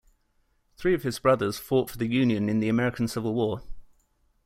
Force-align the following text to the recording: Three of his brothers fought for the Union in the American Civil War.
Three 0.77 0.95
of 0.95 1.03
his 1.03 1.19
brothers 1.19 1.59
fought 1.59 1.91
for 1.91 1.99
the 1.99 2.07
Union 2.07 2.49
in 2.49 2.59
the 2.59 2.69
American 2.69 3.07
Civil 3.07 3.35
War. 3.35 3.61